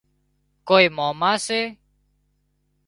[0.67, 1.59] ڪوئي ماما سي